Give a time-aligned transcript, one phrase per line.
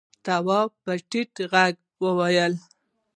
[0.25, 2.53] تواب په ټيټ غږ وويل: